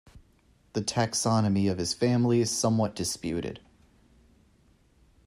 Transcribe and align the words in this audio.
The 0.73 0.81
taxonomy 0.81 1.69
of 1.69 1.77
this 1.77 1.93
family 1.93 2.41
is 2.41 2.49
somewhat 2.49 2.95
disputed. 2.95 3.59